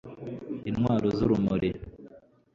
[0.69, 1.69] intwaro z'urumuri